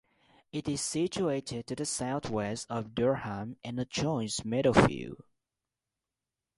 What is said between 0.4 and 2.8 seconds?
It is situated to the south-west